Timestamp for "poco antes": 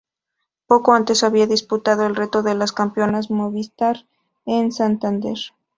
0.65-1.23